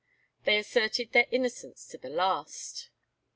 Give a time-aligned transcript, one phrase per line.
[0.45, 2.89] They asserted their innocence to the last.